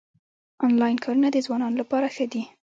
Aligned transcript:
انلاین 0.65 0.97
کارونه 1.05 1.27
د 1.31 1.37
ځوانانو 1.45 1.79
لپاره 1.81 2.07
ښه 2.15 2.25
دي 2.31 2.43